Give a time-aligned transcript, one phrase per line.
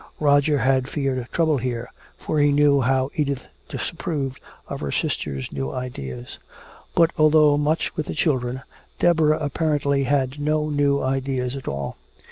[0.19, 5.71] Roger had feared trouble there, for he knew how Edith disapproved of her sister's new
[5.71, 6.39] ideas.
[6.95, 8.63] But although much with the children,
[8.97, 11.97] Deborah apparently had no new ideas at all.